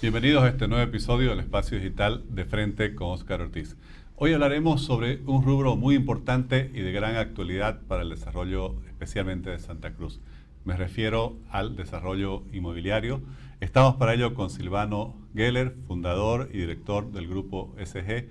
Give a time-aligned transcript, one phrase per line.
[0.00, 3.76] Bienvenidos a este nuevo episodio del Espacio Digital de Frente con Oscar Ortiz.
[4.16, 9.50] Hoy hablaremos sobre un rubro muy importante y de gran actualidad para el desarrollo especialmente
[9.50, 10.18] de Santa Cruz.
[10.64, 13.20] Me refiero al desarrollo inmobiliario.
[13.60, 18.24] Estamos para ello con Silvano Geller, fundador y director del grupo SG,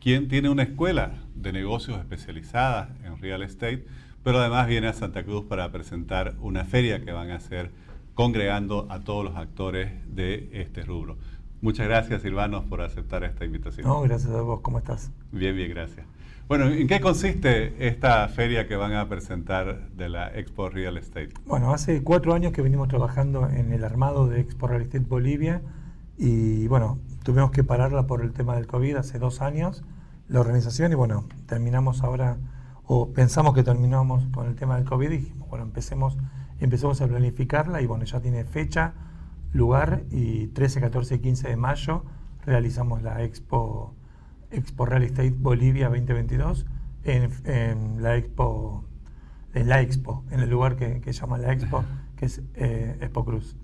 [0.00, 3.84] quien tiene una escuela de negocios especializada en real estate,
[4.22, 7.72] pero además viene a Santa Cruz para presentar una feria que van a hacer
[8.18, 11.18] congregando a todos los actores de este rubro.
[11.60, 13.86] Muchas gracias, Silvanos, por aceptar esta invitación.
[13.86, 14.60] No, gracias a vos.
[14.60, 15.12] ¿Cómo estás?
[15.30, 16.04] Bien, bien, gracias.
[16.48, 21.28] Bueno, ¿en qué consiste esta feria que van a presentar de la Expo Real Estate?
[21.46, 25.62] Bueno, hace cuatro años que venimos trabajando en el armado de Expo Real Estate Bolivia
[26.16, 29.84] y bueno, tuvimos que pararla por el tema del COVID hace dos años,
[30.26, 32.36] la organización, y bueno, terminamos ahora,
[32.82, 36.16] o pensamos que terminamos con el tema del COVID y dijimos, bueno, empecemos
[36.60, 38.94] empezamos a planificarla y bueno, ya tiene fecha,
[39.52, 42.04] lugar y 13, 14 y 15 de mayo
[42.44, 43.94] realizamos la Expo,
[44.50, 46.66] Expo Real Estate Bolivia 2022
[47.04, 48.84] en, la Expo
[49.54, 51.84] en la Expo, en el lugar que, que llama la Expo,
[52.16, 53.56] que es eh, Expo Cruz.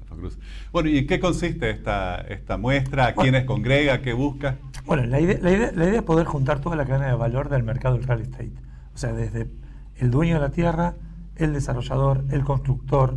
[0.73, 3.09] Bueno, ¿y en qué consiste esta, esta muestra?
[3.09, 4.01] ¿A quiénes congrega?
[4.01, 4.59] ¿Qué busca?
[4.87, 7.49] Bueno, la idea, la, idea, la idea es poder juntar toda la cadena de valor
[7.49, 8.53] del mercado del real estate.
[8.95, 9.51] O sea, desde
[9.97, 10.95] el dueño de la tierra,
[11.37, 13.15] el desarrollador, el constructor,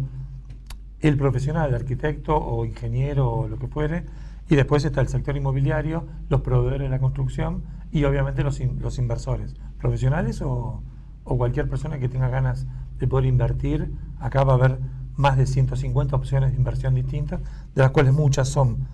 [1.00, 4.06] el profesional, el arquitecto o ingeniero o lo que fuere,
[4.50, 8.98] y después está el sector inmobiliario, los proveedores de la construcción y obviamente los, los
[8.98, 10.82] inversores, profesionales o,
[11.24, 12.66] o, cualquier persona que tenga ganas
[12.98, 13.92] de poder invertir.
[14.20, 14.80] Acá va a haber
[15.16, 17.42] más de 150 opciones de inversión distintas,
[17.76, 18.88] de las cuales muchas son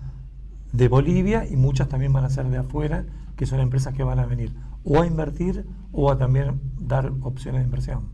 [0.72, 4.18] de Bolivia y muchas también van a ser de afuera, que son empresas que van
[4.18, 4.52] a venir
[4.84, 8.13] o a invertir o a también dar opciones de inversión.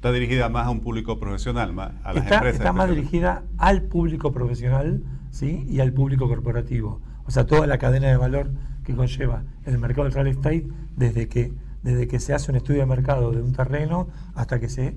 [0.00, 2.60] Está dirigida más a un público profesional, más a las está, empresas.
[2.60, 5.66] Está más dirigida al público profesional ¿sí?
[5.68, 7.02] y al público corporativo.
[7.26, 8.50] O sea, toda la cadena de valor
[8.82, 10.66] que conlleva el mercado del real estate,
[10.96, 11.52] desde que,
[11.82, 14.96] desde que se hace un estudio de mercado de un terreno hasta que se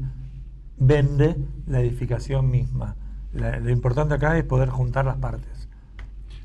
[0.78, 1.36] vende
[1.68, 2.96] la edificación misma.
[3.34, 5.68] lo importante acá es poder juntar las partes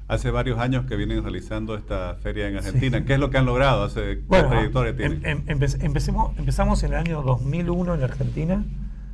[0.08, 3.04] hace varios años que vienen realizando esta feria en Argentina.
[3.04, 3.84] ¿Qué es lo que han logrado?
[3.84, 5.24] Hace, bueno, trayectoria tienen?
[5.24, 8.64] Em, em, empecemos, empezamos en el año 2001 en Argentina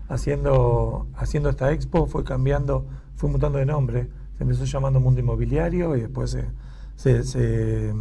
[0.09, 4.09] haciendo, haciendo esta expo, fue cambiando, fue mutando de nombre.
[4.38, 6.38] Se empezó llamando Mundo Inmobiliario y después
[6.97, 7.93] se, se,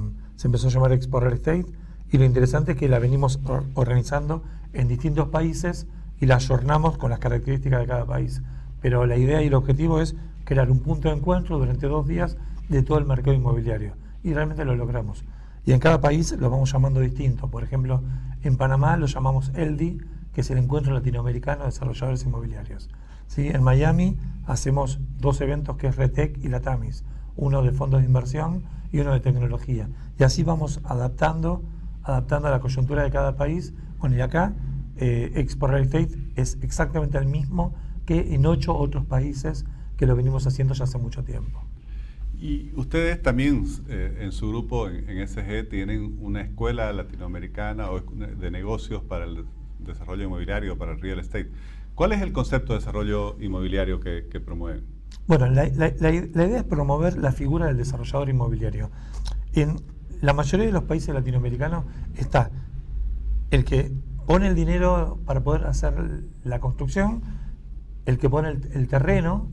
[0.44, 1.66] empezó a llamar Expo Real Estate.
[2.12, 3.40] Y lo interesante es que la venimos
[3.74, 5.88] organizando en distintos países
[6.20, 8.44] y la ayornamos con las características de cada país.
[8.82, 12.38] Pero la idea y el objetivo es crear un punto de encuentro durante dos días
[12.70, 13.96] de todo el mercado inmobiliario.
[14.24, 15.26] Y realmente lo logramos.
[15.66, 17.50] Y en cada país lo vamos llamando distinto.
[17.50, 18.02] Por ejemplo,
[18.44, 20.00] en Panamá lo llamamos ELDI,
[20.34, 22.90] que es el Encuentro Latinoamericano de Desarrolladores Inmobiliarios.
[23.28, 23.48] ¿Sí?
[23.48, 28.08] En Miami hacemos dos eventos que es RETEC y la TAMIS, uno de fondos de
[28.08, 29.90] inversión y uno de tecnología.
[30.20, 31.64] Y así vamos adaptando,
[32.04, 33.74] adaptando a la coyuntura de cada país.
[34.00, 34.54] Bueno, y acá
[34.98, 37.74] eh, Expo Real Estate es exactamente el mismo
[38.06, 39.66] que en ocho otros países
[39.98, 41.64] que lo venimos haciendo ya hace mucho tiempo.
[42.44, 47.88] Y ustedes también eh, en su grupo, en, SG, tienen una escuela latinoamericana
[48.38, 49.46] de negocios para el
[49.80, 51.50] desarrollo inmobiliario, para el real estate.
[51.96, 54.84] ¿Cuál es el concepto de desarrollo inmobiliario que, promueven?
[55.26, 58.92] Bueno, la, idea es promover la figura del desarrollador inmobiliario.
[59.54, 59.78] En
[60.20, 61.86] la mayoría de los países latinoamericanos
[62.18, 62.52] está
[63.52, 63.90] el que
[64.28, 65.94] pone el dinero para poder hacer
[66.44, 67.22] la construcción,
[68.06, 69.50] el que pone el terreno,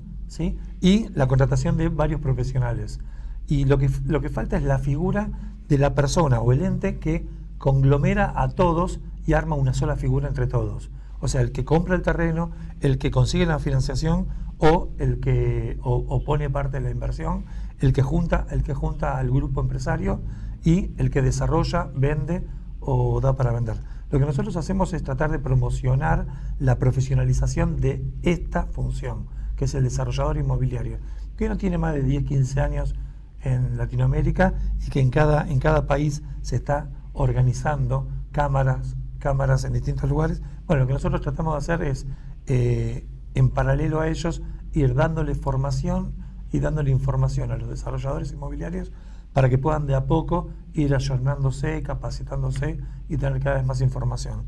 [0.81, 3.01] y la contratación de varios profesionales.
[3.47, 5.31] Y lo que, lo que falta es la figura
[5.69, 7.27] de la persona o el ente que
[7.59, 10.91] conglomera a todos y arma una sola figura entre todos.
[11.21, 15.79] O sea, el que compra el terreno, el que consigue la financiación o el que
[15.83, 17.45] o, pone parte de la inversión,
[17.79, 20.23] el que junta, el que junta al grupo empresario
[20.65, 22.47] y el que desarrolla, vende
[22.79, 23.77] o da para vender.
[24.11, 26.27] Lo que nosotros hacemos es tratar de promocionar
[26.59, 29.27] la profesionalización de esta función
[29.61, 30.97] que es el desarrollador inmobiliario,
[31.37, 32.95] que no tiene más de 10, 15 años
[33.43, 39.75] en Latinoamérica y que en cada, en cada país se está organizando cámaras, cámaras en
[39.75, 40.41] distintos lugares.
[40.67, 42.07] Bueno, lo que nosotros tratamos de hacer es,
[42.47, 44.41] eh, en paralelo a ellos,
[44.73, 46.15] ir dándole formación
[46.51, 48.93] y dándole información a los desarrolladores inmobiliarios
[49.35, 52.81] para que puedan de a poco ir ayornándose, capacitándose
[53.11, 54.47] y tener cada vez más información.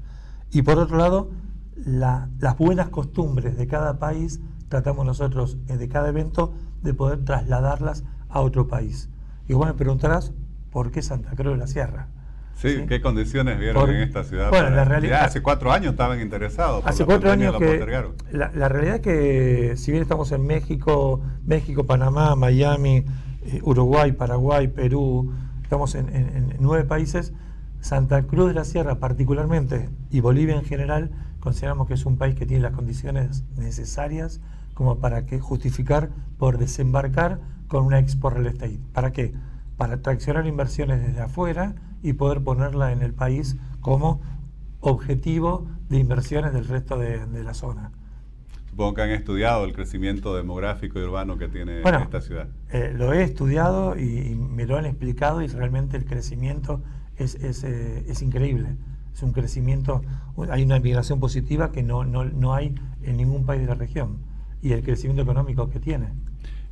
[0.51, 1.29] Y por otro lado,
[1.77, 4.41] las buenas costumbres de cada país
[4.73, 9.11] tratamos nosotros eh, de cada evento de poder trasladarlas a otro país.
[9.47, 10.33] Y vos me preguntarás,
[10.71, 12.09] ¿por qué Santa Cruz de la Sierra?
[12.55, 14.49] Sí, ¿qué condiciones vieron en esta ciudad?
[14.49, 16.87] Bueno, la realidad, hace cuatro años estaban interesados.
[16.87, 17.85] hace cuatro años que
[18.31, 23.05] la, realidad es que si bien estamos en México, México, Panamá, Miami,
[23.45, 27.35] eh, Uruguay, Paraguay, Perú, estamos en, nueve países,
[27.81, 31.11] Santa Cruz de la Sierra particularmente y Bolivia en general,
[31.41, 34.41] consideramos que es un país que tiene las condiciones necesarias
[34.75, 38.81] como para que justificar por desembarcar con una Expo Real Estate.
[38.93, 39.33] ¿Para qué?
[39.77, 44.21] Para atraccionar inversiones desde afuera y poder ponerla en el país como
[44.81, 47.93] objetivo de inversiones del resto de, la zona.
[48.69, 52.49] Supongo que han estudiado el crecimiento demográfico y urbano que tiene esta ciudad.
[52.71, 56.83] Eh, lo he estudiado y, me lo han explicado y realmente el crecimiento
[57.17, 58.77] es, eh, es, increíble.
[59.15, 60.03] Es un crecimiento,
[60.51, 64.32] hay una migración positiva que no, no, no hay en ningún país de la región
[64.63, 66.09] y el crecimiento económico que tiene.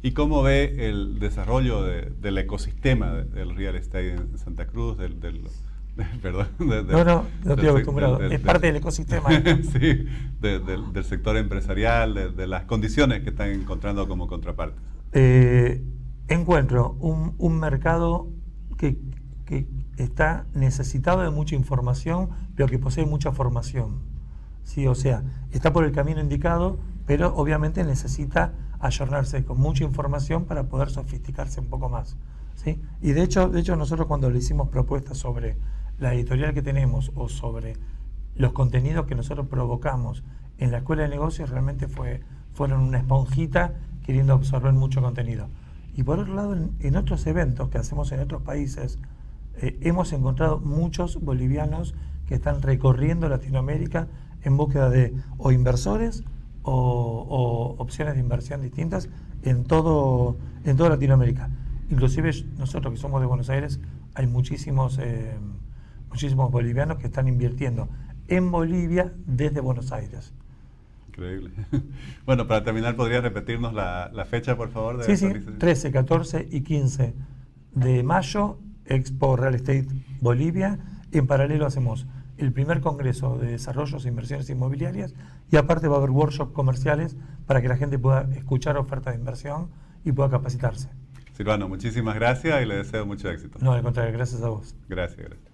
[0.02, 5.16] ¿Y cómo ve el desarrollo del ecosistema del real estate en Santa Cruz, del,
[6.22, 8.22] perdón, no, no, no estoy acostumbrado.
[8.22, 9.28] es parte del ecosistema.
[9.72, 10.06] sí,
[10.40, 14.81] del, sector empresarial, de, las condiciones que están encontrando como contraparte.
[15.12, 15.82] Eh,
[16.28, 18.28] encuentro un, mercado
[18.78, 18.96] que,
[19.96, 23.98] está necesitado de mucha información, pero que posee mucha formación.
[24.62, 26.78] Sí, o sea, está por el camino indicado,
[27.10, 32.16] pero obviamente necesita ayornarse con mucha información para poder sofisticarse un poco más.
[32.54, 32.80] ¿sí?
[33.02, 35.56] Y de hecho, de hecho, nosotros cuando le hicimos propuestas sobre
[35.98, 37.74] la editorial que tenemos o sobre
[38.36, 40.22] los contenidos que nosotros provocamos
[40.58, 42.20] en la escuela de negocios realmente fue,
[42.52, 43.74] fueron una esponjita
[44.06, 45.48] queriendo absorber mucho contenido.
[45.96, 49.00] Y por otro lado, en, otros eventos que hacemos en otros países,
[49.56, 51.96] eh, hemos encontrado muchos bolivianos
[52.28, 54.06] que están recorriendo Latinoamérica
[54.42, 56.22] en búsqueda de o inversores
[56.72, 59.08] o, opciones de inversión distintas
[59.43, 61.50] en todo en toda Latinoamérica.
[61.90, 63.81] Inclusive nosotros que somos de Buenos Aires,
[64.14, 65.37] hay muchísimos eh,
[66.08, 67.88] muchísimos bolivianos que están invirtiendo
[68.28, 70.32] en Bolivia desde Buenos Aires.
[71.08, 71.50] Increíble.
[72.26, 74.99] Bueno, para terminar, ¿podría repetirnos la, fecha, por favor?
[74.99, 77.14] De sí, sí, 13, 14 y 15
[77.75, 79.88] de mayo, Expo Real Estate
[80.20, 80.78] Bolivia.
[81.11, 82.06] En paralelo hacemos
[82.40, 85.14] el primer congreso de desarrollos e inversiones inmobiliarias
[85.50, 87.16] y aparte va a haber workshops comerciales
[87.46, 89.70] para que la gente pueda escuchar ofertas de inversión
[90.04, 90.88] y pueda capacitarse.
[91.34, 93.58] Silvano, muchísimas gracias y le deseo mucho éxito.
[93.60, 94.75] No, al contrario, gracias a vos.
[94.88, 95.50] Gracias, gracias.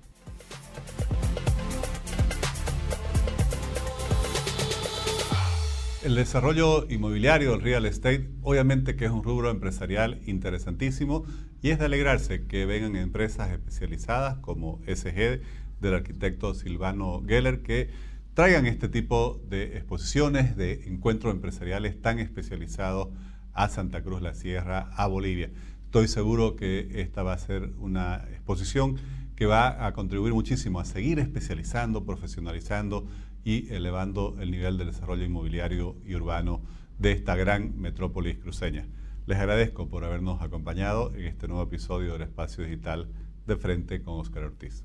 [6.04, 11.24] El desarrollo inmobiliario, el real estate, obviamente que es un rubro empresarial interesantísimo
[11.62, 15.40] y es de alegrarse que vengan empresas especializadas como SG
[15.80, 17.90] del arquitecto Silvano Geller que
[18.34, 23.08] traigan este tipo de exposiciones, de encuentros empresariales tan especializados
[23.54, 25.50] a Santa Cruz la Sierra, a Bolivia.
[25.84, 28.96] Estoy seguro que esta va a ser una exposición
[29.36, 33.06] que va a contribuir muchísimo a seguir especializando, profesionalizando
[33.44, 36.60] y elevando el nivel de desarrollo inmobiliario y urbano
[36.98, 38.86] de esta gran metrópolis cruceña.
[39.26, 43.08] Les agradezco por habernos acompañado en este nuevo episodio del Espacio Digital
[43.46, 44.84] de Frente con Oscar Ortiz.